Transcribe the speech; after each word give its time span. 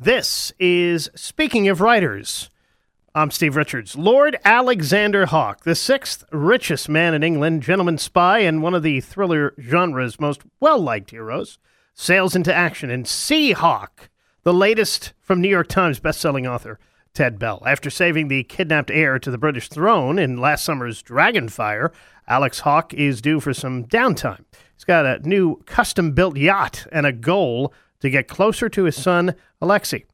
This 0.00 0.52
is 0.60 1.10
Speaking 1.16 1.66
of 1.66 1.80
Writers. 1.80 2.50
I'm 3.16 3.32
Steve 3.32 3.56
Richards. 3.56 3.96
Lord 3.96 4.38
Alexander 4.44 5.26
Hawke, 5.26 5.64
the 5.64 5.74
sixth 5.74 6.22
richest 6.30 6.88
man 6.88 7.14
in 7.14 7.24
England, 7.24 7.64
gentleman 7.64 7.98
spy, 7.98 8.38
and 8.38 8.62
one 8.62 8.74
of 8.74 8.84
the 8.84 9.00
thriller 9.00 9.54
genre's 9.60 10.20
most 10.20 10.42
well 10.60 10.78
liked 10.78 11.10
heroes, 11.10 11.58
sails 11.94 12.36
into 12.36 12.54
action 12.54 12.90
in 12.90 13.06
Sea 13.06 13.50
Hawke, 13.50 14.08
the 14.44 14.54
latest 14.54 15.14
from 15.20 15.40
New 15.40 15.48
York 15.48 15.66
Times 15.66 15.98
bestselling 15.98 16.48
author 16.48 16.78
Ted 17.12 17.40
Bell. 17.40 17.60
After 17.66 17.90
saving 17.90 18.28
the 18.28 18.44
kidnapped 18.44 18.92
heir 18.92 19.18
to 19.18 19.32
the 19.32 19.36
British 19.36 19.68
throne 19.68 20.16
in 20.16 20.36
last 20.36 20.64
summer's 20.64 21.02
Dragonfire, 21.02 21.90
Alex 22.28 22.60
Hawke 22.60 22.94
is 22.94 23.20
due 23.20 23.40
for 23.40 23.52
some 23.52 23.84
downtime. 23.84 24.44
He's 24.76 24.84
got 24.84 25.06
a 25.06 25.28
new 25.28 25.56
custom 25.64 26.12
built 26.12 26.36
yacht 26.36 26.86
and 26.92 27.04
a 27.04 27.12
goal 27.12 27.74
to 28.00 28.10
get 28.10 28.28
closer 28.28 28.68
to 28.68 28.84
his 28.84 28.96
son, 28.96 29.34
Alexi, 29.60 30.04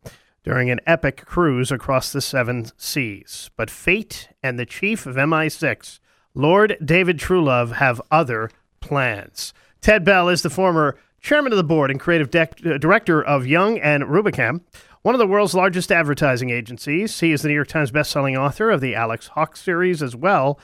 during 0.43 0.71
an 0.71 0.80
epic 0.87 1.25
cruise 1.25 1.71
across 1.71 2.13
the 2.13 2.21
seven 2.21 2.67
seas. 2.76 3.50
But 3.57 3.71
fate 3.71 4.29
and 4.43 4.59
the 4.59 4.67
chief 4.67 5.07
of 5.07 5.17
MI6, 5.17 5.99
Lord 6.35 6.76
David 6.85 7.18
Trulove, 7.18 7.73
have 7.73 8.00
other 8.11 8.50
plans. 8.81 9.54
Ted 9.81 10.04
Bell 10.04 10.29
is 10.29 10.43
the 10.43 10.50
former 10.50 10.99
chairman 11.21 11.53
of 11.53 11.57
the 11.57 11.64
board 11.64 11.90
and 11.90 11.99
creative 11.99 12.35
uh, 12.35 12.79
director 12.79 13.23
of 13.23 13.46
Young 13.46 13.79
and 13.79 14.04
Rubicam, 14.04 14.61
one 15.03 15.14
of 15.14 15.18
the 15.18 15.26
world's 15.26 15.54
largest 15.54 15.90
advertising 15.90 16.51
agencies. 16.51 17.21
He 17.21 17.32
is 17.32 17.43
the 17.43 17.48
New 17.48 17.54
York 17.54 17.68
Times 17.68 17.90
bestselling 17.90 18.39
author 18.39 18.71
of 18.71 18.81
the 18.81 18.95
Alex 18.95 19.29
Hawke 19.29 19.57
series 19.57 20.03
as 20.03 20.14
well 20.14 20.59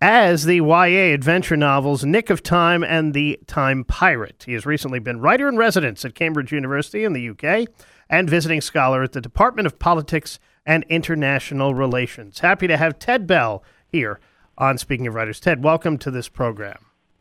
as 0.00 0.44
the 0.44 0.56
YA 0.56 1.12
adventure 1.12 1.56
novels 1.56 2.04
Nick 2.04 2.30
of 2.30 2.42
Time 2.42 2.84
and 2.84 3.14
The 3.14 3.38
Time 3.46 3.84
Pirate. 3.84 4.44
He 4.46 4.52
has 4.52 4.64
recently 4.64 5.00
been 5.00 5.20
writer 5.20 5.48
in 5.48 5.56
residence 5.56 6.04
at 6.04 6.14
Cambridge 6.14 6.52
University 6.52 7.04
in 7.04 7.14
the 7.14 7.30
UK 7.30 7.68
and 8.08 8.30
visiting 8.30 8.60
scholar 8.60 9.02
at 9.02 9.12
the 9.12 9.20
Department 9.20 9.66
of 9.66 9.78
Politics 9.78 10.38
and 10.64 10.84
International 10.88 11.74
Relations. 11.74 12.40
Happy 12.40 12.68
to 12.68 12.76
have 12.76 12.98
Ted 12.98 13.26
Bell 13.26 13.64
here 13.88 14.20
on 14.56 14.78
Speaking 14.78 15.08
of 15.08 15.14
Writers. 15.14 15.40
Ted, 15.40 15.64
welcome 15.64 15.98
to 15.98 16.10
this 16.10 16.28
program. 16.28 16.78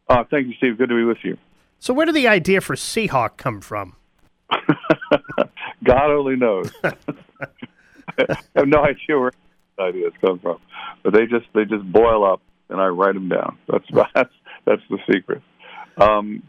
Uh, 0.08 0.24
thank 0.30 0.48
you, 0.48 0.54
Steve. 0.58 0.78
Good 0.78 0.90
to 0.90 0.96
be 0.96 1.04
with 1.04 1.24
you. 1.24 1.38
So, 1.80 1.94
where 1.94 2.06
did 2.06 2.16
the 2.16 2.28
idea 2.28 2.62
for 2.62 2.76
Sea 2.76 3.08
Hawke 3.08 3.38
come 3.38 3.60
from? 3.60 3.96
God 5.84 6.12
only 6.12 6.36
knows. 6.36 6.72
I 6.84 8.38
have 8.56 8.68
no 8.68 8.84
idea 8.84 9.20
where 9.20 9.32
ideas 9.80 10.14
come 10.22 10.40
from, 10.40 10.60
but 11.04 11.14
they 11.14 11.26
just 11.26 11.46
they 11.54 11.66
just 11.66 11.84
boil 11.92 12.26
up 12.26 12.42
and 12.70 12.82
I 12.82 12.88
write 12.88 13.14
them 13.14 13.30
down. 13.30 13.58
That's 13.68 13.86
that's 14.14 14.34
that's 14.66 14.82
the 14.90 14.98
secret. 15.12 15.42
Um, 15.98 16.44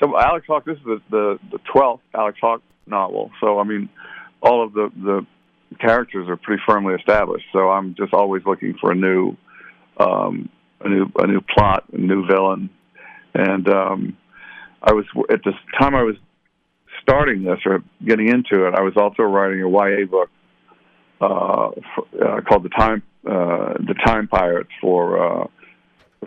so 0.00 0.18
Alex 0.18 0.46
Hawke, 0.46 0.64
this 0.64 0.78
is 0.78 0.84
the, 0.84 1.02
the 1.10 1.38
the 1.52 1.58
twelfth 1.72 2.02
Alex 2.14 2.38
Hawke 2.40 2.62
novel. 2.86 3.30
So 3.40 3.58
I 3.58 3.64
mean, 3.64 3.88
all 4.42 4.64
of 4.64 4.72
the 4.72 4.90
the 4.96 5.26
characters 5.78 6.28
are 6.28 6.36
pretty 6.36 6.62
firmly 6.66 6.94
established. 6.94 7.46
So 7.52 7.70
I'm 7.70 7.94
just 7.94 8.12
always 8.12 8.42
looking 8.46 8.74
for 8.80 8.92
a 8.92 8.94
new 8.94 9.36
um, 9.98 10.48
a 10.80 10.88
new 10.88 11.06
a 11.16 11.26
new 11.26 11.40
plot, 11.40 11.84
a 11.92 11.98
new 11.98 12.26
villain, 12.26 12.70
and 13.34 13.68
um, 13.68 14.16
I 14.82 14.92
was 14.92 15.04
at 15.30 15.40
this 15.44 15.54
time 15.78 15.94
I 15.94 16.02
was 16.02 16.16
starting 17.02 17.44
this 17.44 17.58
or 17.66 17.82
getting 18.04 18.28
into 18.28 18.66
it. 18.66 18.74
I 18.74 18.82
was 18.82 18.94
also 18.96 19.22
writing 19.22 19.62
a 19.62 19.68
YA 19.68 20.06
book 20.06 20.30
uh, 21.20 21.70
for, 21.94 22.06
uh, 22.22 22.40
called 22.42 22.64
the 22.64 22.70
Time 22.70 23.02
uh, 23.26 23.74
the 23.74 23.94
Time 24.04 24.28
Pirates 24.28 24.70
for 24.80 25.42
uh, 25.42 25.46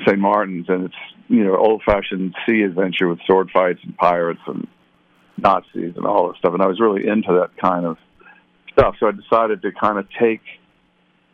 St. 0.06 0.20
Martin's, 0.20 0.68
and 0.70 0.86
it's 0.86 0.96
you 1.28 1.44
know 1.44 1.56
old-fashioned 1.56 2.36
sea 2.46 2.62
adventure 2.62 3.08
with 3.08 3.20
sword 3.26 3.50
fights 3.52 3.80
and 3.84 3.96
pirates 3.98 4.40
and 4.48 4.68
Nazis 5.38 5.94
and 5.96 6.06
all 6.06 6.28
that 6.28 6.38
stuff. 6.38 6.54
And 6.54 6.62
I 6.62 6.68
was 6.68 6.80
really 6.80 7.08
into 7.08 7.34
that 7.40 7.52
kind 7.62 7.86
of 7.86 7.98
stuff, 8.72 8.96
so 9.00 9.08
I 9.08 9.12
decided 9.12 9.62
to 9.62 9.72
kind 9.72 9.98
of 9.98 10.08
take 10.20 10.42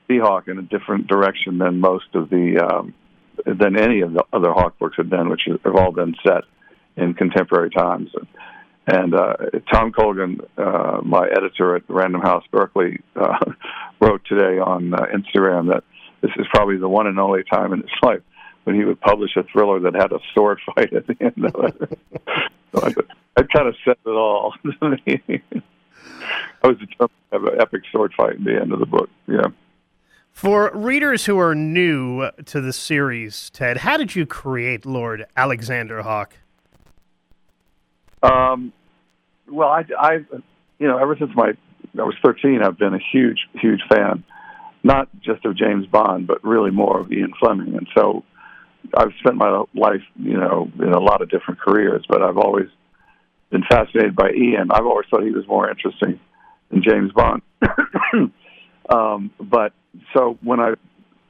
Sea 0.08 0.20
Hawke 0.20 0.48
in 0.48 0.58
a 0.58 0.62
different 0.62 1.08
direction 1.08 1.58
than 1.58 1.80
most 1.80 2.08
of 2.14 2.30
the 2.30 2.60
um, 2.60 2.94
than 3.46 3.78
any 3.78 4.02
of 4.02 4.14
the 4.14 4.24
other 4.32 4.52
Hawke 4.52 4.78
books 4.78 4.98
have 4.98 5.10
been, 5.10 5.30
which 5.30 5.48
have 5.48 5.76
all 5.76 5.92
been 5.92 6.16
set 6.26 6.44
in 6.96 7.14
contemporary 7.14 7.70
times. 7.72 8.10
And, 8.14 8.28
and 8.86 9.16
uh, 9.16 9.36
Tom 9.72 9.92
Colgan, 9.92 10.42
uh, 10.58 11.00
my 11.04 11.28
editor 11.28 11.76
at 11.76 11.84
Random 11.88 12.22
House 12.22 12.44
Berkley, 12.52 13.02
uh, 13.16 13.40
wrote 14.02 14.22
today 14.26 14.60
on 14.60 14.94
uh, 14.94 15.06
Instagram 15.16 15.72
that 15.72 15.84
this 16.22 16.32
is 16.38 16.46
probably 16.54 16.78
the 16.78 16.90
one 16.90 17.08
and 17.08 17.20
only 17.20 17.44
time 17.44 17.74
in 17.74 17.80
his 17.80 17.90
life 18.04 18.22
when 18.64 18.76
he 18.76 18.86
would 18.86 19.00
publish 19.02 19.36
a 19.36 19.44
thriller 19.44 19.80
that 19.82 19.94
had 19.94 20.12
a 20.12 20.20
sword 20.34 20.60
fight 20.76 20.94
at 20.94 21.08
the 21.08 21.18
end 21.20 21.46
of 21.46 21.66
it. 21.66 22.00
so 22.74 22.82
I, 22.82 22.94
that 23.36 23.50
kind 23.52 23.68
of 23.68 23.76
said 23.84 23.98
it 24.06 24.10
all. 24.10 24.54
I 26.64 26.68
was 26.68 26.78
determined 26.78 27.12
to 27.32 27.34
have 27.34 27.44
an 27.44 27.62
epic 27.62 27.84
sword 27.92 28.14
fight 28.16 28.36
at 28.36 28.44
the 28.44 28.60
end 28.60 28.72
of 28.72 28.80
the 28.80 28.86
book. 28.86 29.10
Yeah. 29.28 29.48
For 30.32 30.72
readers 30.74 31.26
who 31.26 31.38
are 31.38 31.54
new 31.54 32.30
to 32.46 32.62
the 32.62 32.74
series, 32.74 33.50
Ted, 33.52 33.78
how 33.78 33.98
did 33.98 34.16
you 34.16 34.26
create 34.26 34.86
Lord 34.86 35.26
Alexander 35.38 36.02
Hawke? 36.02 36.38
Um, 38.24 38.74
well, 39.48 39.70
I, 39.70 39.86
I, 40.00 40.14
you 40.80 40.88
know, 40.88 40.98
ever 40.98 41.16
since 41.18 41.32
my 41.36 41.54
I 42.00 42.04
was 42.04 42.16
13, 42.24 42.64
I've 42.64 42.78
been 42.78 42.96
a 42.96 43.00
huge, 43.12 43.48
huge 43.54 43.82
fan, 43.88 44.24
not 44.84 45.10
just 45.22 45.46
of 45.46 45.56
James 45.56 45.86
Bond, 45.86 46.26
but 46.26 46.44
really 46.44 46.72
more 46.72 47.02
of 47.02 47.12
Ian 47.12 47.34
Fleming. 47.40 47.76
And 47.76 47.88
so 47.96 48.24
I've 48.96 49.12
spent 49.20 49.36
my 49.36 49.64
life, 49.74 50.02
you 50.16 50.38
know, 50.38 50.72
in 50.80 50.94
a 50.94 51.00
lot 51.00 51.22
of 51.22 51.30
different 51.30 51.60
careers, 51.60 52.06
but 52.08 52.22
I've 52.22 52.38
always 52.38 52.68
been 53.50 53.64
fascinated 53.70 54.16
by 54.16 54.32
Ian. 54.32 54.72
I've 54.72 54.86
always 54.86 55.06
thought 55.10 55.24
he 55.24 55.32
was 55.32 55.48
more 55.48 55.70
interesting 55.70 56.20
than 56.70 56.84
James 56.84 57.12
Bond. 57.14 57.42
um, 58.90 59.32
but 59.40 59.74
so 60.16 60.38
when 60.42 60.60
I 60.60 60.74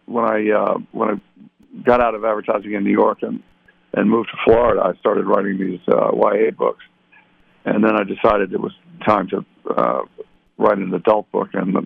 when 0.05 0.25
I 0.25 0.49
uh, 0.51 0.77
when 0.91 1.09
I 1.09 1.81
got 1.83 2.01
out 2.01 2.15
of 2.15 2.23
advertising 2.23 2.73
in 2.73 2.83
New 2.83 2.91
York 2.91 3.19
and 3.21 3.43
and 3.93 4.09
moved 4.09 4.29
to 4.31 4.37
Florida, 4.43 4.81
I 4.83 4.97
started 4.99 5.25
writing 5.25 5.59
these 5.59 5.79
uh, 5.87 6.11
YA 6.13 6.51
books, 6.57 6.83
and 7.65 7.83
then 7.83 7.95
I 7.95 8.03
decided 8.03 8.53
it 8.53 8.59
was 8.59 8.73
time 9.05 9.27
to 9.29 9.45
uh, 9.69 10.01
write 10.57 10.77
an 10.77 10.93
adult 10.93 11.31
book. 11.31 11.49
And 11.53 11.85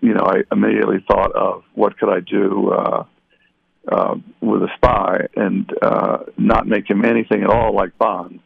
you 0.00 0.14
know, 0.14 0.24
I 0.24 0.42
immediately 0.52 1.04
thought 1.10 1.32
of 1.32 1.62
what 1.74 1.98
could 1.98 2.08
I 2.08 2.20
do. 2.20 2.70
Uh, 2.70 3.04
uh, 3.90 4.16
with 4.40 4.62
a 4.62 4.68
spy 4.76 5.26
and 5.36 5.72
uh, 5.82 6.18
not 6.36 6.66
make 6.66 6.88
him 6.88 7.04
anything 7.04 7.42
at 7.42 7.50
all 7.50 7.74
like 7.74 7.96
Bond, 7.98 8.40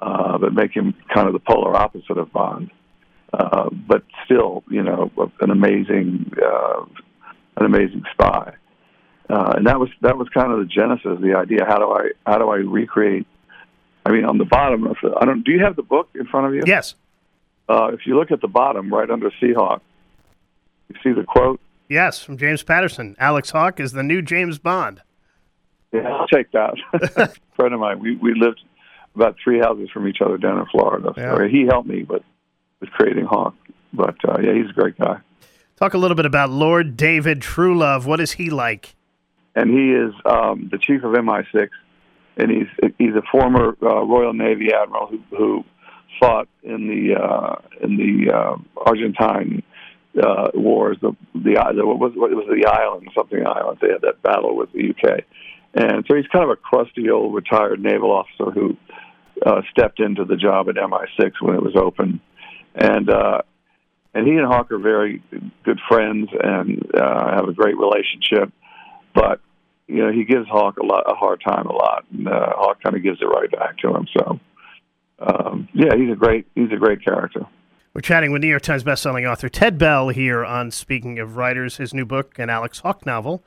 uh, 0.00 0.38
but 0.38 0.52
make 0.52 0.72
him 0.72 0.94
kind 1.12 1.26
of 1.26 1.32
the 1.32 1.38
polar 1.40 1.74
opposite 1.74 2.18
of 2.18 2.32
Bond. 2.32 2.70
Uh, 3.32 3.68
but 3.70 4.02
still, 4.24 4.62
you 4.70 4.82
know, 4.82 5.10
an 5.40 5.50
amazing, 5.50 6.30
uh, 6.42 6.84
an 7.56 7.66
amazing 7.66 8.02
spy. 8.12 8.54
Uh, 9.28 9.54
and 9.56 9.66
that 9.66 9.80
was 9.80 9.88
that 10.02 10.16
was 10.16 10.28
kind 10.28 10.52
of 10.52 10.60
the 10.60 10.66
genesis 10.66 11.06
of 11.06 11.20
the 11.20 11.34
idea. 11.34 11.64
How 11.66 11.78
do 11.78 11.90
I 11.90 12.10
how 12.24 12.38
do 12.38 12.48
I 12.48 12.56
recreate? 12.56 13.26
I 14.04 14.12
mean, 14.12 14.24
on 14.24 14.38
the 14.38 14.44
bottom 14.44 14.86
of 14.86 14.96
the, 15.02 15.12
I 15.20 15.24
don't. 15.24 15.42
Do 15.42 15.50
you 15.50 15.64
have 15.64 15.74
the 15.74 15.82
book 15.82 16.10
in 16.14 16.26
front 16.26 16.46
of 16.46 16.54
you? 16.54 16.62
Yes. 16.64 16.94
Uh, 17.68 17.88
if 17.92 18.06
you 18.06 18.16
look 18.16 18.30
at 18.30 18.40
the 18.40 18.48
bottom, 18.48 18.92
right 18.94 19.10
under 19.10 19.32
Sea 19.40 19.52
Hawke, 19.52 19.82
you 20.88 20.94
see 21.02 21.12
the 21.12 21.24
quote 21.24 21.60
Yes, 21.88 22.22
from 22.22 22.36
James 22.36 22.62
Patterson. 22.62 23.16
Alex 23.18 23.50
Hawke 23.50 23.80
is 23.80 23.92
the 23.92 24.02
new 24.02 24.22
James 24.22 24.58
Bond. 24.58 25.02
Yeah, 25.92 26.08
I'll 26.08 26.26
take 26.26 26.50
that. 26.52 26.74
a 27.16 27.32
friend 27.54 27.72
of 27.74 27.80
mine, 27.80 28.00
we, 28.00 28.16
we 28.16 28.34
lived 28.34 28.60
about 29.14 29.36
three 29.42 29.58
houses 29.58 29.88
from 29.90 30.06
each 30.08 30.20
other 30.20 30.36
down 30.36 30.58
in 30.58 30.66
Florida. 30.66 31.12
Yeah. 31.16 31.46
he 31.48 31.64
helped 31.64 31.88
me 31.88 32.02
with, 32.02 32.22
with 32.80 32.90
creating 32.90 33.24
Hawke. 33.24 33.54
But 33.92 34.16
uh, 34.28 34.38
yeah, 34.42 34.52
he's 34.52 34.68
a 34.68 34.72
great 34.72 34.98
guy. 34.98 35.18
Talk 35.76 35.94
a 35.94 35.98
little 35.98 36.14
bit 36.14 36.26
about 36.26 36.50
Lord 36.50 36.96
David 36.96 37.40
Trulove. 37.40 38.06
What 38.06 38.20
is 38.20 38.32
he 38.32 38.50
like? 38.50 38.94
And 39.54 39.70
he 39.70 39.92
is 39.92 40.12
um, 40.26 40.68
the 40.70 40.78
chief 40.78 41.02
of 41.02 41.12
MI6, 41.12 41.68
and 42.36 42.50
he's 42.50 42.92
he's 42.98 43.14
a 43.14 43.22
former 43.30 43.76
uh, 43.82 44.04
Royal 44.04 44.34
Navy 44.34 44.68
admiral 44.74 45.06
who, 45.06 45.20
who 45.30 45.64
fought 46.20 46.48
in 46.62 46.88
the 46.88 47.14
uh, 47.14 47.56
in 47.82 47.96
the 47.96 48.32
uh, 48.32 48.56
Argentine 48.84 49.62
uh, 50.22 50.50
wars. 50.54 50.96
The 51.00 51.16
the, 51.34 51.54
what 51.86 51.98
was 51.98 52.12
what 52.14 52.30
was 52.30 52.46
the 52.48 52.66
island 52.66 53.08
something 53.14 53.46
island? 53.46 53.78
They 53.80 53.88
had 53.88 54.02
that 54.02 54.22
battle 54.22 54.56
with 54.56 54.72
the 54.72 54.90
UK, 54.90 55.24
and 55.74 56.04
so 56.08 56.16
he's 56.16 56.26
kind 56.28 56.44
of 56.44 56.50
a 56.50 56.56
crusty 56.56 57.10
old 57.10 57.34
retired 57.34 57.80
naval 57.80 58.10
officer 58.12 58.50
who 58.50 58.76
uh, 59.44 59.62
stepped 59.70 60.00
into 60.00 60.24
the 60.24 60.36
job 60.36 60.68
at 60.68 60.76
MI6 60.76 61.32
when 61.40 61.54
it 61.54 61.62
was 61.62 61.76
open, 61.76 62.20
and 62.74 63.10
uh, 63.10 63.42
and 64.14 64.26
he 64.26 64.34
and 64.34 64.46
Hawke 64.46 64.72
are 64.72 64.78
very 64.78 65.22
good 65.64 65.80
friends 65.88 66.28
and 66.32 66.90
uh, 66.94 67.34
have 67.34 67.48
a 67.48 67.52
great 67.52 67.76
relationship, 67.76 68.52
but. 69.14 69.40
You 69.88 70.04
know, 70.04 70.10
he 70.10 70.24
gives 70.24 70.48
Hawke 70.48 70.78
a 70.78 70.84
lot 70.84 71.04
a 71.06 71.14
hard 71.14 71.40
time 71.46 71.66
a 71.66 71.72
lot, 71.72 72.04
and 72.10 72.26
uh, 72.26 72.54
Hawke 72.56 72.82
kind 72.82 72.96
of 72.96 73.04
gives 73.04 73.22
it 73.22 73.24
right 73.26 73.48
back 73.48 73.78
to 73.78 73.94
him. 73.94 74.08
So, 74.18 74.40
um, 75.20 75.68
yeah, 75.72 75.94
he's 75.96 76.10
a 76.10 76.16
great 76.16 76.48
he's 76.56 76.72
a 76.72 76.76
great 76.76 77.04
character. 77.04 77.46
We're 77.96 78.02
chatting 78.02 78.30
with 78.30 78.42
New 78.42 78.48
York 78.48 78.60
Times 78.60 78.84
bestselling 78.84 79.26
author 79.26 79.48
Ted 79.48 79.78
Bell 79.78 80.10
here 80.10 80.44
on 80.44 80.70
Speaking 80.70 81.18
of 81.18 81.38
Writers. 81.38 81.78
His 81.78 81.94
new 81.94 82.04
book, 82.04 82.38
an 82.38 82.50
Alex 82.50 82.80
Hawke 82.80 83.06
novel, 83.06 83.42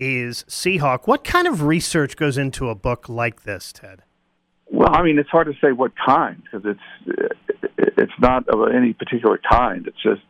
is 0.00 0.44
Sea 0.48 0.78
Hawke. 0.78 1.06
What 1.06 1.22
kind 1.22 1.46
of 1.46 1.62
research 1.62 2.16
goes 2.16 2.36
into 2.36 2.70
a 2.70 2.74
book 2.74 3.08
like 3.08 3.44
this, 3.44 3.72
Ted? 3.72 4.02
Well, 4.68 4.88
I 4.92 5.04
mean, 5.04 5.16
it's 5.16 5.28
hard 5.28 5.46
to 5.46 5.52
say 5.64 5.70
what 5.70 5.92
kind 5.96 6.42
because 6.42 6.66
it's 6.66 7.28
it's 7.76 8.12
not 8.18 8.48
of 8.48 8.68
any 8.74 8.94
particular 8.94 9.38
kind. 9.48 9.86
It's 9.86 10.02
just 10.02 10.22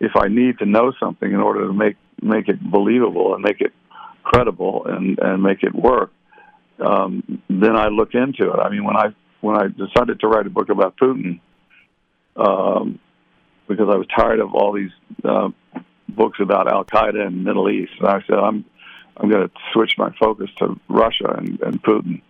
if 0.00 0.12
I 0.16 0.28
need 0.28 0.58
to 0.60 0.64
know 0.64 0.94
something 0.98 1.30
in 1.30 1.40
order 1.40 1.66
to 1.66 1.74
make 1.74 1.96
make 2.22 2.48
it 2.48 2.58
believable 2.70 3.34
and 3.34 3.42
make 3.42 3.60
it 3.60 3.74
credible 4.22 4.86
and 4.86 5.18
and 5.18 5.42
make 5.42 5.62
it 5.62 5.74
work, 5.74 6.10
um, 6.82 7.42
then 7.50 7.76
I 7.76 7.88
look 7.88 8.14
into 8.14 8.50
it. 8.50 8.58
I 8.58 8.70
mean, 8.70 8.84
when 8.84 8.96
I 8.96 9.08
when 9.42 9.56
I 9.56 9.66
decided 9.68 10.20
to 10.20 10.26
write 10.26 10.46
a 10.46 10.50
book 10.50 10.70
about 10.70 10.96
Putin, 10.96 11.40
um, 12.34 12.98
because 13.70 13.88
I 13.88 13.96
was 13.96 14.06
tired 14.08 14.40
of 14.40 14.52
all 14.52 14.72
these 14.72 14.90
uh, 15.24 15.48
books 16.08 16.38
about 16.42 16.70
Al 16.70 16.84
Qaeda 16.84 17.24
and 17.24 17.38
the 17.38 17.42
Middle 17.42 17.70
East, 17.70 17.92
and 18.00 18.08
I 18.08 18.20
said 18.26 18.36
I'm 18.36 18.64
I'm 19.16 19.30
going 19.30 19.48
to 19.48 19.54
switch 19.72 19.92
my 19.96 20.10
focus 20.18 20.50
to 20.58 20.78
Russia 20.88 21.34
and, 21.38 21.60
and 21.60 21.82
Putin, 21.82 22.22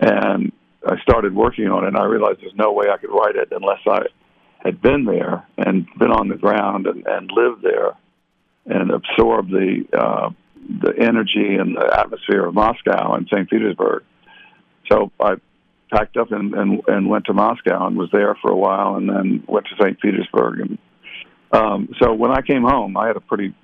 and 0.00 0.52
I 0.86 0.98
started 1.02 1.34
working 1.34 1.68
on 1.68 1.84
it. 1.84 1.88
and 1.88 1.96
I 1.96 2.04
realized 2.04 2.40
there's 2.40 2.54
no 2.54 2.72
way 2.72 2.86
I 2.90 2.96
could 2.96 3.10
write 3.10 3.36
it 3.36 3.48
unless 3.50 3.80
I 3.86 4.06
had 4.64 4.80
been 4.80 5.04
there 5.04 5.46
and 5.58 5.86
been 5.98 6.12
on 6.12 6.28
the 6.28 6.36
ground 6.36 6.86
and, 6.86 7.06
and 7.06 7.30
lived 7.30 7.62
there 7.62 7.92
and 8.66 8.90
absorbed 8.90 9.50
the 9.50 9.84
uh, 9.92 10.30
the 10.82 10.94
energy 10.98 11.56
and 11.58 11.76
the 11.76 11.98
atmosphere 11.98 12.46
of 12.46 12.54
Moscow 12.54 13.14
and 13.14 13.28
St. 13.28 13.50
Petersburg. 13.50 14.04
So 14.90 15.10
I 15.20 15.34
packed 15.90 16.16
up 16.16 16.32
and, 16.32 16.54
and 16.54 16.82
and 16.86 17.08
went 17.08 17.26
to 17.26 17.32
Moscow 17.32 17.86
and 17.86 17.96
was 17.96 18.08
there 18.12 18.36
for 18.40 18.50
a 18.50 18.56
while, 18.56 18.96
and 18.96 19.08
then 19.08 19.42
went 19.46 19.66
to 19.66 19.74
St. 19.82 20.00
Petersburg. 20.00 20.60
And 20.60 20.78
um, 21.52 21.88
so 22.00 22.12
when 22.14 22.30
I 22.30 22.40
came 22.42 22.62
home, 22.62 22.96
I 22.96 23.06
had 23.06 23.16
a 23.16 23.20
pretty 23.20 23.54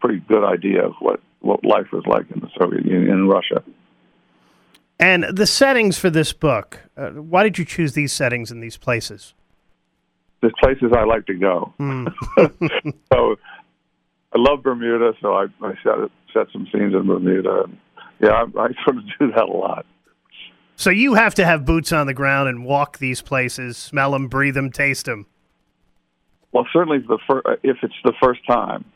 pretty 0.00 0.20
good 0.20 0.44
idea 0.44 0.86
of 0.86 0.94
what 1.00 1.20
what 1.40 1.64
life 1.64 1.86
was 1.92 2.04
like 2.06 2.30
in 2.30 2.40
the 2.40 2.48
Soviet 2.58 2.84
Union 2.84 3.10
in 3.10 3.28
Russia. 3.28 3.62
And 4.98 5.24
the 5.24 5.46
settings 5.46 5.98
for 5.98 6.10
this 6.10 6.34
book, 6.34 6.80
uh, 6.94 7.10
why 7.10 7.42
did 7.42 7.56
you 7.56 7.64
choose 7.64 7.94
these 7.94 8.12
settings 8.12 8.50
in 8.50 8.60
these 8.60 8.76
places? 8.76 9.32
The 10.42 10.50
places 10.62 10.92
I 10.94 11.04
like 11.04 11.24
to 11.26 11.34
go. 11.34 11.72
Mm. 11.80 12.12
so 13.12 13.36
I 14.32 14.38
love 14.38 14.62
Bermuda, 14.62 15.14
so 15.22 15.32
I, 15.32 15.46
I 15.62 15.72
set, 15.82 16.10
set 16.34 16.46
some 16.52 16.68
scenes 16.72 16.94
in 16.94 17.06
Bermuda. 17.06 17.64
Yeah, 18.20 18.30
I, 18.30 18.42
I 18.60 18.68
sort 18.84 18.98
of 18.98 19.04
do 19.18 19.32
that 19.32 19.44
a 19.44 19.52
lot. 19.52 19.86
So 20.80 20.88
you 20.88 21.12
have 21.12 21.34
to 21.34 21.44
have 21.44 21.66
boots 21.66 21.92
on 21.92 22.06
the 22.06 22.14
ground 22.14 22.48
and 22.48 22.64
walk 22.64 22.96
these 22.96 23.20
places, 23.20 23.76
smell 23.76 24.12
them, 24.12 24.28
breathe 24.28 24.54
them, 24.54 24.72
taste 24.72 25.04
them. 25.04 25.26
Well, 26.52 26.66
certainly 26.72 27.00
the 27.00 27.18
fir- 27.26 27.42
if 27.62 27.76
it's 27.82 28.00
the 28.02 28.14
first 28.22 28.40
time, 28.46 28.86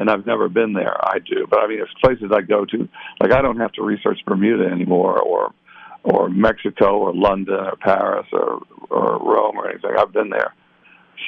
and 0.00 0.10
I've 0.10 0.26
never 0.26 0.48
been 0.48 0.72
there. 0.72 0.96
I 1.00 1.20
do, 1.20 1.46
but 1.48 1.60
I 1.60 1.68
mean, 1.68 1.78
it's 1.78 1.92
places 2.02 2.32
I 2.34 2.40
go 2.40 2.64
to. 2.64 2.88
Like 3.20 3.32
I 3.32 3.42
don't 3.42 3.58
have 3.60 3.70
to 3.74 3.82
research 3.84 4.18
Bermuda 4.26 4.64
anymore, 4.64 5.20
or 5.20 5.54
or 6.02 6.28
Mexico, 6.28 6.98
or 6.98 7.14
London, 7.14 7.54
or 7.54 7.76
Paris, 7.76 8.26
or 8.32 8.62
or 8.90 9.18
Rome, 9.20 9.56
or 9.56 9.70
anything. 9.70 9.92
I've 9.96 10.12
been 10.12 10.30
there. 10.30 10.52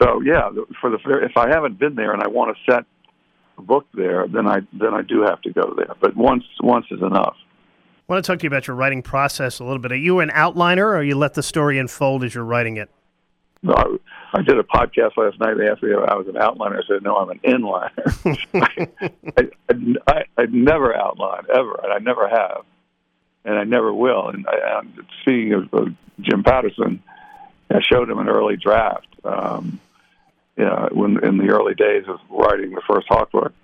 So 0.00 0.20
yeah, 0.20 0.50
for 0.80 0.90
the 0.90 0.98
if 1.22 1.36
I 1.36 1.48
haven't 1.48 1.78
been 1.78 1.94
there 1.94 2.12
and 2.12 2.24
I 2.24 2.26
want 2.26 2.56
to 2.56 2.72
set 2.72 2.84
a 3.56 3.62
book 3.62 3.86
there, 3.94 4.26
then 4.26 4.48
I 4.48 4.62
then 4.72 4.94
I 4.94 5.02
do 5.02 5.22
have 5.22 5.40
to 5.42 5.52
go 5.52 5.74
there. 5.76 5.94
But 6.00 6.16
once 6.16 6.42
once 6.60 6.86
is 6.90 7.02
enough. 7.02 7.36
I 8.12 8.16
want 8.16 8.26
to 8.26 8.30
talk 8.30 8.40
to 8.40 8.42
you 8.42 8.48
about 8.48 8.66
your 8.66 8.76
writing 8.76 9.00
process 9.00 9.58
a 9.58 9.64
little 9.64 9.78
bit. 9.78 9.90
Are 9.90 9.96
you 9.96 10.20
an 10.20 10.28
outliner, 10.28 10.84
or 10.84 11.02
you 11.02 11.16
let 11.16 11.32
the 11.32 11.42
story 11.42 11.78
unfold 11.78 12.24
as 12.24 12.34
you're 12.34 12.44
writing 12.44 12.76
it? 12.76 12.90
No, 13.62 13.72
I, 13.72 14.38
I 14.38 14.42
did 14.42 14.58
a 14.58 14.62
podcast 14.62 15.16
last 15.16 15.40
night. 15.40 15.54
They 15.56 15.66
asked 15.66 15.82
me 15.82 15.92
if 15.92 15.98
I 15.98 16.14
was 16.16 16.26
an 16.26 16.34
outliner. 16.34 16.76
I 16.76 16.86
said, 16.86 17.02
no, 17.02 17.16
I'm 17.16 17.30
an 17.30 17.40
inliner. 17.42 17.90
I, 19.30 19.48
I, 20.06 20.24
I, 20.36 20.46
never 20.50 20.94
outline, 20.94 21.44
ever, 21.54 21.80
and 21.82 21.90
I 21.90 22.00
never 22.00 22.28
have, 22.28 22.66
and 23.46 23.58
I 23.58 23.64
never 23.64 23.94
will. 23.94 24.28
And, 24.28 24.46
I, 24.46 24.80
and 24.80 24.92
speaking 25.22 25.54
of, 25.54 25.72
of 25.72 25.94
Jim 26.20 26.44
Patterson, 26.44 27.02
I 27.70 27.80
showed 27.80 28.10
him 28.10 28.18
an 28.18 28.28
early 28.28 28.58
draft. 28.58 29.08
Um, 29.24 29.80
you 30.58 30.64
know, 30.64 30.90
when 30.92 31.24
in 31.24 31.38
the 31.38 31.48
early 31.48 31.74
days 31.74 32.04
of 32.08 32.20
writing 32.28 32.72
the 32.72 32.82
first 32.86 33.06
Hawke 33.08 33.30
book, 33.30 33.54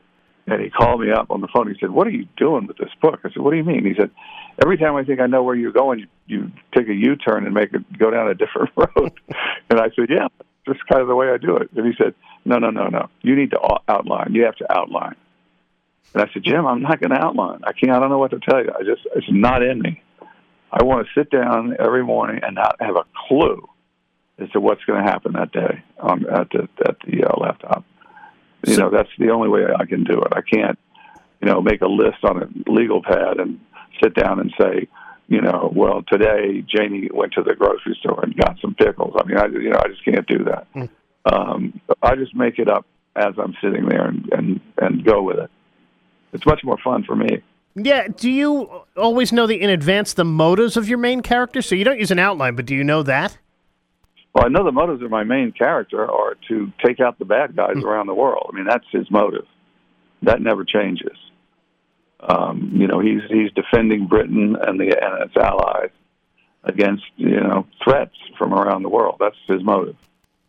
and 0.50 0.62
he 0.62 0.70
called 0.70 1.00
me 1.00 1.10
up 1.10 1.30
on 1.30 1.40
the 1.40 1.48
phone. 1.48 1.68
He 1.68 1.78
said, 1.78 1.90
"What 1.90 2.06
are 2.06 2.10
you 2.10 2.26
doing 2.36 2.66
with 2.66 2.78
this 2.78 2.90
book?" 3.02 3.20
I 3.24 3.30
said, 3.30 3.42
"What 3.42 3.50
do 3.50 3.56
you 3.56 3.64
mean?" 3.64 3.84
He 3.84 3.94
said, 3.94 4.10
"Every 4.62 4.78
time 4.78 4.96
I 4.96 5.04
think 5.04 5.20
I 5.20 5.26
know 5.26 5.42
where 5.42 5.54
you're 5.54 5.72
going, 5.72 6.00
you, 6.00 6.06
you 6.26 6.52
take 6.74 6.88
a 6.88 6.94
U-turn 6.94 7.44
and 7.44 7.54
make 7.54 7.72
it 7.72 7.98
go 7.98 8.10
down 8.10 8.28
a 8.28 8.34
different 8.34 8.70
road." 8.76 9.12
and 9.70 9.80
I 9.80 9.90
said, 9.94 10.08
"Yeah, 10.08 10.28
just 10.66 10.86
kind 10.86 11.02
of 11.02 11.08
the 11.08 11.14
way 11.14 11.30
I 11.30 11.36
do 11.36 11.56
it." 11.56 11.70
And 11.76 11.86
he 11.86 11.92
said, 12.02 12.14
"No, 12.44 12.58
no, 12.58 12.70
no, 12.70 12.88
no. 12.88 13.08
You 13.22 13.36
need 13.36 13.50
to 13.50 13.60
outline. 13.88 14.34
You 14.34 14.44
have 14.44 14.56
to 14.56 14.72
outline." 14.72 15.16
And 16.14 16.22
I 16.22 16.32
said, 16.32 16.44
"Jim, 16.44 16.66
I'm 16.66 16.82
not 16.82 17.00
going 17.00 17.10
to 17.10 17.24
outline. 17.24 17.60
I 17.64 17.72
can't. 17.72 17.92
I 17.92 18.00
don't 18.00 18.10
know 18.10 18.18
what 18.18 18.30
to 18.30 18.40
tell 18.40 18.62
you. 18.62 18.70
I 18.74 18.84
just 18.84 19.06
it's 19.14 19.26
not 19.30 19.62
in 19.62 19.80
me. 19.80 20.02
I 20.72 20.82
want 20.84 21.06
to 21.06 21.20
sit 21.20 21.30
down 21.30 21.76
every 21.78 22.04
morning 22.04 22.40
and 22.42 22.54
not 22.54 22.76
have 22.80 22.96
a 22.96 23.04
clue 23.28 23.68
as 24.38 24.50
to 24.50 24.60
what's 24.60 24.84
going 24.84 25.04
to 25.04 25.10
happen 25.10 25.32
that 25.32 25.52
day 25.52 25.82
um, 25.98 26.26
at 26.30 26.48
the 26.50 26.68
at 26.86 26.96
the 27.00 27.24
uh, 27.24 27.38
laptop." 27.38 27.84
You 28.66 28.76
know, 28.76 28.90
that's 28.90 29.10
the 29.18 29.30
only 29.30 29.48
way 29.48 29.62
I 29.64 29.84
can 29.86 30.04
do 30.04 30.20
it. 30.20 30.32
I 30.32 30.40
can't, 30.40 30.78
you 31.40 31.46
know, 31.46 31.60
make 31.60 31.80
a 31.80 31.86
list 31.86 32.24
on 32.24 32.42
a 32.42 32.70
legal 32.70 33.02
pad 33.02 33.38
and 33.38 33.60
sit 34.02 34.14
down 34.14 34.40
and 34.40 34.52
say, 34.60 34.88
you 35.28 35.40
know, 35.40 35.70
well, 35.74 36.02
today 36.08 36.64
Janie 36.66 37.10
went 37.12 37.34
to 37.34 37.42
the 37.42 37.54
grocery 37.54 37.96
store 38.00 38.20
and 38.22 38.36
got 38.36 38.58
some 38.60 38.74
pickles. 38.74 39.14
I 39.18 39.26
mean, 39.26 39.36
I, 39.36 39.46
you 39.46 39.70
know, 39.70 39.78
I 39.78 39.88
just 39.88 40.04
can't 40.04 40.26
do 40.26 40.44
that. 40.44 40.66
Mm. 40.74 40.88
Um, 41.30 41.80
I 42.02 42.16
just 42.16 42.34
make 42.34 42.58
it 42.58 42.68
up 42.68 42.86
as 43.14 43.34
I'm 43.38 43.54
sitting 43.62 43.86
there 43.86 44.06
and, 44.06 44.28
and, 44.32 44.60
and 44.78 45.04
go 45.04 45.22
with 45.22 45.38
it. 45.38 45.50
It's 46.32 46.46
much 46.46 46.62
more 46.64 46.78
fun 46.82 47.04
for 47.04 47.14
me. 47.14 47.42
Yeah. 47.74 48.08
Do 48.08 48.30
you 48.30 48.82
always 48.96 49.32
know 49.32 49.46
the 49.46 49.60
in 49.60 49.70
advance 49.70 50.14
the 50.14 50.24
motives 50.24 50.76
of 50.76 50.88
your 50.88 50.98
main 50.98 51.20
character? 51.20 51.62
So 51.62 51.74
you 51.74 51.84
don't 51.84 51.98
use 51.98 52.10
an 52.10 52.18
outline, 52.18 52.56
but 52.56 52.66
do 52.66 52.74
you 52.74 52.82
know 52.82 53.02
that? 53.04 53.38
Well, 54.34 54.44
I 54.44 54.48
know 54.48 54.64
the 54.64 54.72
motives 54.72 55.02
of 55.02 55.10
my 55.10 55.24
main 55.24 55.52
character 55.52 56.08
are 56.08 56.36
to 56.48 56.72
take 56.84 57.00
out 57.00 57.18
the 57.18 57.24
bad 57.24 57.56
guys 57.56 57.76
mm. 57.76 57.84
around 57.84 58.06
the 58.06 58.14
world. 58.14 58.50
I 58.52 58.56
mean, 58.56 58.66
that's 58.66 58.84
his 58.92 59.10
motive. 59.10 59.46
That 60.22 60.40
never 60.40 60.64
changes. 60.64 61.16
Um, 62.20 62.72
you 62.74 62.86
know, 62.88 62.98
he's 63.00 63.22
he's 63.28 63.52
defending 63.52 64.06
Britain 64.06 64.56
and 64.60 64.78
the 64.78 64.96
and 65.00 65.22
its 65.22 65.36
allies 65.36 65.90
against 66.64 67.04
you 67.16 67.40
know 67.40 67.66
threats 67.82 68.16
from 68.36 68.52
around 68.52 68.82
the 68.82 68.88
world. 68.88 69.16
That's 69.20 69.36
his 69.46 69.62
motive. 69.62 69.96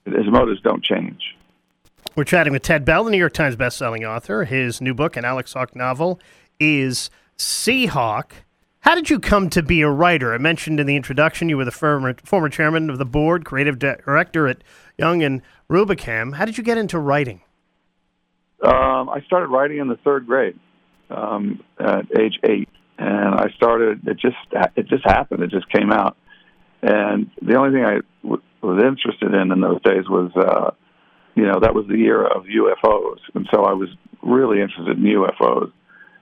His 0.05 0.27
motives 0.27 0.61
don't 0.61 0.83
change. 0.83 1.35
We're 2.15 2.23
chatting 2.23 2.53
with 2.53 2.63
Ted 2.63 2.85
Bell, 2.85 3.03
the 3.03 3.11
New 3.11 3.17
York 3.17 3.33
Times 3.33 3.55
bestselling 3.55 4.07
author. 4.07 4.45
His 4.45 4.81
new 4.81 4.93
book, 4.93 5.15
an 5.15 5.25
Alex 5.25 5.53
Hawke 5.53 5.75
novel, 5.75 6.19
is 6.59 7.09
Sea 7.37 7.85
Hawke. 7.85 8.33
How 8.81 8.95
did 8.95 9.09
you 9.09 9.19
come 9.19 9.49
to 9.51 9.61
be 9.61 9.81
a 9.81 9.89
writer? 9.89 10.33
I 10.33 10.37
mentioned 10.37 10.79
in 10.79 10.87
the 10.87 10.95
introduction 10.95 11.49
you 11.49 11.57
were 11.57 11.65
the 11.65 11.71
former, 11.71 12.15
former 12.23 12.49
chairman 12.49 12.89
of 12.89 12.97
the 12.97 13.05
board, 13.05 13.45
creative 13.45 13.77
director 13.77 14.47
at 14.47 14.63
Young 14.97 15.21
and 15.21 15.41
Rubicam. 15.69 16.35
How 16.35 16.45
did 16.45 16.57
you 16.57 16.63
get 16.63 16.77
into 16.77 16.97
writing? 16.97 17.41
Um, 18.63 19.09
I 19.09 19.21
started 19.25 19.47
writing 19.47 19.79
in 19.79 19.87
the 19.87 19.97
third 19.97 20.25
grade 20.25 20.57
um, 21.09 21.61
at 21.79 22.05
age 22.19 22.39
eight, 22.43 22.69
and 22.97 23.35
I 23.35 23.47
started. 23.55 24.07
It 24.07 24.17
just 24.19 24.37
it 24.75 24.87
just 24.87 25.05
happened. 25.05 25.43
It 25.43 25.51
just 25.51 25.69
came 25.69 25.91
out, 25.91 26.17
and 26.81 27.29
the 27.41 27.55
only 27.57 27.71
thing 27.71 27.85
I 27.85 27.99
w- 28.23 28.41
was 28.61 28.83
interested 28.83 29.33
in 29.33 29.51
in 29.51 29.61
those 29.61 29.81
days 29.81 30.09
was, 30.09 30.31
uh, 30.35 30.71
you 31.35 31.43
know, 31.43 31.59
that 31.61 31.73
was 31.73 31.85
the 31.87 32.01
era 32.03 32.27
of 32.35 32.45
UFOs, 32.45 33.19
and 33.33 33.47
so 33.53 33.63
I 33.63 33.73
was 33.73 33.89
really 34.21 34.61
interested 34.61 34.97
in 34.97 35.03
UFOs. 35.03 35.71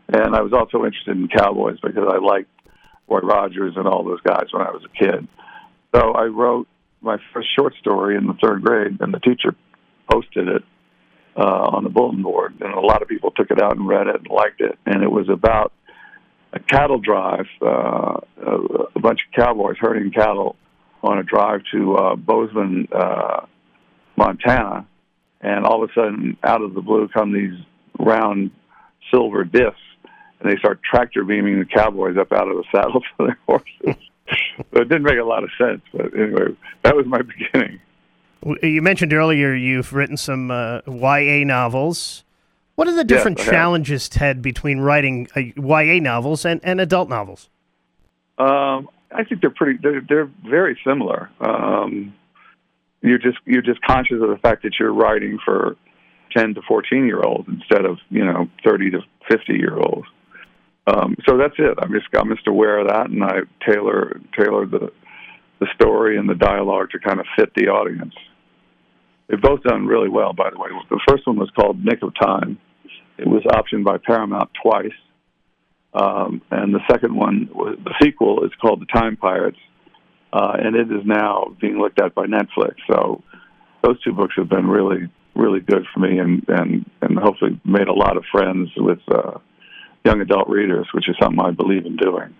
And 0.10 0.36
I 0.36 0.41
was 0.41 0.53
also 0.53 0.86
interested 0.86 1.17
in 1.17 1.27
cowboys 1.27 1.79
because 1.81 2.08
I 2.08 2.17
liked 2.20 2.50
Roy 3.07 3.19
Rogers 3.19 3.73
and 3.75 3.87
all 3.87 4.03
those 4.03 4.21
guys 4.21 4.45
when 4.51 4.61
I 4.61 4.71
was 4.71 4.83
a 4.83 4.89
kid. 4.89 5.27
So 5.95 6.11
I 6.11 6.25
wrote 6.25 6.67
my 7.01 7.17
first 7.33 7.49
short 7.55 7.73
story 7.79 8.17
in 8.17 8.27
the 8.27 8.33
third 8.41 8.63
grade, 8.63 8.97
and 8.99 9.13
the 9.13 9.19
teacher 9.19 9.55
posted 10.11 10.47
it 10.47 10.63
uh, 11.37 11.69
on 11.71 11.83
the 11.83 11.89
bulletin 11.89 12.23
board, 12.23 12.55
and 12.59 12.73
a 12.73 12.79
lot 12.79 13.01
of 13.01 13.07
people 13.07 13.31
took 13.31 13.51
it 13.51 13.61
out 13.61 13.77
and 13.77 13.87
read 13.87 14.07
it 14.07 14.15
and 14.15 14.27
liked 14.29 14.61
it. 14.61 14.77
And 14.85 15.03
it 15.03 15.11
was 15.11 15.29
about 15.29 15.71
a 16.53 16.59
cattle 16.59 16.99
drive, 16.99 17.45
uh, 17.61 18.19
a 18.95 18.99
bunch 18.99 19.19
of 19.27 19.33
cowboys 19.39 19.75
herding 19.79 20.11
cattle 20.11 20.55
on 21.03 21.19
a 21.19 21.23
drive 21.23 21.61
to 21.71 21.95
uh, 21.95 22.15
Bozeman, 22.15 22.87
uh, 22.91 23.45
Montana, 24.15 24.87
and 25.41 25.65
all 25.65 25.83
of 25.83 25.89
a 25.89 25.93
sudden, 25.93 26.37
out 26.43 26.63
of 26.63 26.73
the 26.73 26.81
blue, 26.81 27.07
come 27.07 27.31
these 27.31 27.53
round 27.99 28.51
silver 29.11 29.43
discs 29.43 29.79
and 30.39 30.51
they 30.51 30.58
start 30.58 30.79
tractor 30.84 31.24
beaming 31.24 31.60
the 31.60 31.65
cowboys 31.65 32.17
up 32.17 32.32
out 32.32 32.48
of 32.48 32.58
the 32.58 32.63
saddle 32.72 33.03
for 33.17 33.27
their 33.27 33.39
horses. 33.48 34.03
so 34.74 34.82
it 34.82 34.89
didn't 34.89 35.03
make 35.03 35.20
a 35.20 35.24
lot 35.24 35.44
of 35.44 35.50
sense, 35.58 35.82
but 35.94 36.13
anyway, 36.17 36.56
that 36.84 36.96
was 36.96 37.06
my 37.06 37.22
beginning. 37.53 37.79
You 38.62 38.82
mentioned 38.82 39.13
earlier 39.13 39.53
you've 39.53 39.94
written 39.94 40.15
some 40.15 40.51
uh, 40.51 40.82
YA 40.86 41.44
novels. 41.44 42.24
What 42.75 42.88
are 42.88 42.96
the 42.96 43.03
different 43.03 43.39
yes, 43.39 43.48
challenges, 43.48 44.08
Ted, 44.08 44.41
between 44.41 44.79
writing 44.79 45.27
uh, 45.36 45.39
YA 45.39 46.00
novels 46.00 46.46
and, 46.46 46.62
and 46.63 46.79
adult 46.79 47.10
novels? 47.10 47.50
Um, 48.38 48.88
I 49.12 49.24
think 49.24 49.41
they're 49.41 49.50
pretty. 49.50 49.79
They're, 49.82 50.01
they're 50.08 50.32
very 50.48 50.79
similar. 50.86 51.29
Um, 51.39 52.13
you're 53.01 53.17
just 53.17 53.38
you're 53.46 53.63
just 53.63 53.82
conscious 53.82 54.22
of 54.22 54.29
the 54.29 54.38
fact 54.38 54.63
that 54.63 54.74
you're 54.79 54.94
writing 54.94 55.39
for 55.44 55.75
ten 56.36 56.53
to 56.53 56.62
fourteen 56.67 57.06
year 57.06 57.22
olds 57.22 57.48
instead 57.48 57.86
of 57.86 57.98
you 58.10 58.24
know 58.24 58.48
thirty 58.63 58.91
to 58.91 59.01
fifty 59.27 59.53
year 59.53 59.75
olds. 59.75 60.08
Um, 60.88 61.15
so 61.27 61.38
that's 61.38 61.56
it. 61.58 61.77
I'm 61.82 61.91
just 61.91 62.08
I'm 62.17 62.34
just 62.34 62.48
aware 62.48 62.79
of 62.79 62.88
that, 62.88 63.10
and 63.10 63.24
I 63.24 63.39
tailor 63.65 64.22
tailor 64.38 64.65
the 64.65 64.89
the 65.60 65.67
story 65.75 66.17
and 66.17 66.29
the 66.29 66.36
dialogue 66.36 66.91
to 66.91 67.00
kind 67.00 67.20
of 67.20 67.25
fit 67.36 67.50
the 67.56 67.67
audience. 67.67 68.13
they've 69.27 69.41
both 69.41 69.63
done 69.63 69.86
really 69.86 70.08
well, 70.10 70.32
by 70.34 70.50
the 70.50 70.58
way. 70.58 70.70
The 70.89 71.01
first 71.08 71.25
one 71.27 71.38
was 71.38 71.50
called 71.56 71.84
Nick 71.84 72.03
of 72.03 72.13
Time. 72.15 72.60
It 73.17 73.27
was 73.27 73.44
optioned 73.44 73.84
by 73.84 73.98
Paramount 73.98 74.51
twice. 74.62 74.94
Um, 75.94 76.41
and 76.51 76.74
the 76.74 76.82
second 76.89 77.15
one, 77.15 77.50
the 77.53 77.94
sequel, 78.01 78.44
is 78.46 78.51
called 78.62 78.82
The 78.82 78.86
Time 78.86 79.17
Pirates, 79.17 79.58
uh, 80.32 80.53
and 80.60 80.75
it 80.75 80.91
is 80.91 81.03
now 81.06 81.56
being 81.60 81.79
looked 81.79 82.00
at 82.00 82.13
by 82.13 82.27
Netflix. 82.27 82.75
So 82.88 83.24
those 83.84 84.00
two 84.03 84.13
books 84.13 84.36
have 84.38 84.48
been 84.50 84.67
really, 84.67 85.10
really 85.36 85.60
good 85.60 85.86
for 85.94 86.00
me, 86.01 86.20
and 86.20 86.46
and 86.48 86.89
and 87.01 87.17
hopefully 87.17 87.60
made 87.65 87.88
a 87.88 87.94
lot 87.94 88.15
of 88.15 88.24
friends 88.32 88.70
with 88.77 89.00
uh, 89.10 89.39
young 90.07 90.21
adult 90.21 90.47
readers, 90.47 90.87
which 90.93 91.09
is 91.09 91.15
something 91.21 91.39
I 91.39 91.51
believe 91.51 91.85
in 91.85 91.97
doing. 91.97 92.33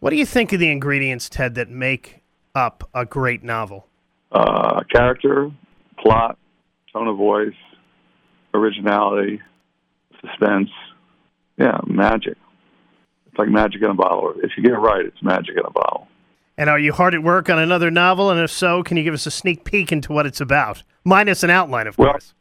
What 0.00 0.10
do 0.10 0.16
you 0.16 0.26
think 0.26 0.52
of 0.52 0.60
the 0.60 0.70
ingredients, 0.70 1.30
Ted, 1.30 1.54
that 1.54 1.70
make 1.70 2.20
up 2.54 2.88
a 2.92 3.06
great 3.06 3.42
novel? 3.42 3.88
Uh, 4.30 4.82
character, 4.94 5.50
plot, 5.98 6.36
tone 6.92 7.08
of 7.08 7.16
voice, 7.16 7.54
originality, 8.52 9.40
suspense. 10.20 10.68
Yeah, 11.56 11.78
magic. 11.86 12.36
It's 13.28 13.38
like 13.38 13.48
magic 13.48 13.80
in 13.80 13.90
a 13.90 13.94
bottle. 13.94 14.34
If 14.42 14.50
you 14.56 14.62
get 14.62 14.72
it 14.72 14.78
right, 14.78 15.06
it's 15.06 15.22
magic 15.22 15.56
in 15.56 15.64
a 15.64 15.70
bottle. 15.70 16.08
And 16.58 16.68
are 16.68 16.78
you 16.78 16.92
hard 16.92 17.14
at 17.14 17.22
work 17.22 17.48
on 17.48 17.58
another 17.58 17.90
novel? 17.90 18.30
And 18.30 18.38
if 18.38 18.50
so, 18.50 18.82
can 18.82 18.98
you 18.98 19.02
give 19.02 19.14
us 19.14 19.26
a 19.26 19.30
sneak 19.30 19.64
peek 19.64 19.90
into 19.90 20.12
what 20.12 20.26
it's 20.26 20.42
about, 20.42 20.82
minus 21.04 21.42
an 21.42 21.50
outline, 21.50 21.86
of 21.86 21.96
well, 21.96 22.10
course? 22.10 22.34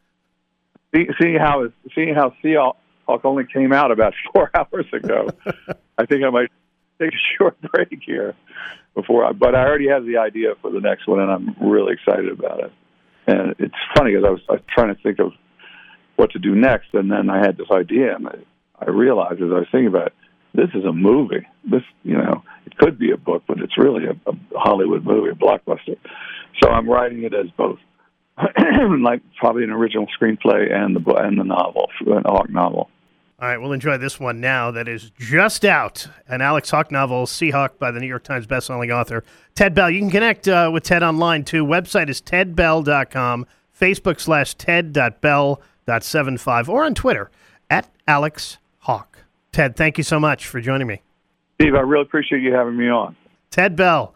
See, 0.93 1.07
see 1.21 1.35
how 1.39 1.69
seeing 1.95 2.13
how 2.13 2.33
Sea 3.03 3.11
Hawke 3.11 3.25
only 3.25 3.45
came 3.45 3.73
out 3.73 3.91
about 3.91 4.13
four 4.33 4.51
hours 4.53 4.85
ago. 4.93 5.29
I 5.97 6.05
think 6.05 6.23
I 6.23 6.29
might 6.29 6.49
take 6.99 7.11
a 7.11 7.37
short 7.37 7.57
break 7.73 7.99
here 8.05 8.35
before. 8.95 9.25
I, 9.25 9.31
but 9.31 9.55
I 9.55 9.65
already 9.65 9.89
have 9.89 10.05
the 10.05 10.17
idea 10.17 10.53
for 10.61 10.71
the 10.71 10.79
next 10.79 11.07
one, 11.07 11.19
and 11.19 11.31
I'm 11.31 11.55
really 11.71 11.93
excited 11.93 12.29
about 12.29 12.59
it. 12.59 12.71
And 13.25 13.55
it's 13.59 13.75
funny 13.95 14.11
because 14.11 14.25
I 14.25 14.31
was, 14.31 14.41
I 14.49 14.53
was 14.53 14.61
trying 14.73 14.93
to 14.93 15.01
think 15.01 15.19
of 15.19 15.31
what 16.15 16.31
to 16.31 16.39
do 16.39 16.55
next, 16.55 16.93
and 16.93 17.11
then 17.11 17.29
I 17.29 17.39
had 17.39 17.57
this 17.57 17.71
idea, 17.71 18.15
and 18.15 18.27
I, 18.27 18.35
I 18.79 18.89
realized 18.89 19.41
as 19.41 19.49
I 19.51 19.59
was 19.59 19.67
thinking 19.71 19.87
about 19.87 20.07
it, 20.07 20.13
this 20.53 20.69
is 20.75 20.85
a 20.85 20.91
movie. 20.93 21.47
This, 21.63 21.81
you 22.03 22.13
know, 22.13 22.43
it 22.65 22.77
could 22.77 22.99
be 22.99 23.11
a 23.11 23.17
book, 23.17 23.43
but 23.47 23.59
it's 23.59 23.77
really 23.77 24.05
a, 24.05 24.29
a 24.29 24.35
Hollywood 24.55 25.03
movie, 25.03 25.29
a 25.29 25.33
blockbuster. 25.33 25.97
So 26.61 26.69
I'm 26.69 26.87
writing 26.87 27.23
it 27.23 27.33
as 27.33 27.49
both, 27.57 27.79
like 29.01 29.21
probably 29.39 29.63
an 29.63 29.71
original 29.71 30.05
screenplay 30.19 30.71
and 30.71 30.95
the 30.95 31.13
and 31.15 31.39
the 31.39 31.43
novel, 31.43 31.89
an 32.05 32.23
Hawke 32.25 32.51
novel. 32.51 32.89
All 33.43 33.49
right, 33.49 33.59
we'll 33.59 33.73
enjoy 33.73 33.97
this 33.97 34.21
one 34.21 34.39
now 34.39 34.71
that 34.71 34.87
is 34.87 35.11
just 35.19 35.65
out. 35.65 36.07
An 36.29 36.39
Alex 36.39 36.69
Hawke 36.69 36.91
novel, 36.91 37.27
Sea 37.27 37.49
Hawke, 37.49 37.77
by 37.77 37.91
the 37.91 37.99
New 37.99 38.07
York 38.07 38.23
Times 38.23 38.47
bestselling 38.47 38.95
author 38.95 39.25
Ted 39.53 39.75
Bell. 39.75 39.89
You 39.89 39.99
can 39.99 40.09
connect 40.09 40.47
uh, 40.47 40.69
with 40.71 40.83
Ted 40.83 41.03
online 41.03 41.43
too. 41.43 41.65
Website 41.65 42.07
is 42.07 42.21
tedbell.com, 42.21 43.45
Facebook 43.77 44.21
slash 44.21 44.55
ted.bell.75, 44.55 46.69
or 46.69 46.85
on 46.85 46.95
Twitter 46.95 47.29
at 47.69 47.89
Alex 48.07 48.59
Hawk. 48.77 49.17
Ted, 49.51 49.75
thank 49.75 49.97
you 49.97 50.05
so 50.05 50.21
much 50.21 50.47
for 50.47 50.61
joining 50.61 50.87
me. 50.87 51.01
Steve, 51.59 51.75
I 51.75 51.81
really 51.81 52.03
appreciate 52.03 52.43
you 52.43 52.53
having 52.53 52.77
me 52.77 52.87
on. 52.87 53.17
Ted 53.51 53.75
Bell. 53.75 54.15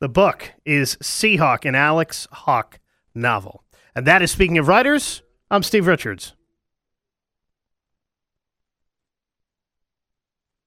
The 0.00 0.08
book 0.08 0.54
is 0.64 0.98
Sea 1.00 1.36
Hawke, 1.36 1.66
an 1.66 1.76
Alex 1.76 2.26
Hawke 2.32 2.80
novel. 3.14 3.62
And 3.94 4.08
that 4.08 4.22
is 4.22 4.32
Speaking 4.32 4.58
of 4.58 4.66
Writers, 4.66 5.22
I'm 5.52 5.62
Steve 5.62 5.86
Richards. 5.86 6.32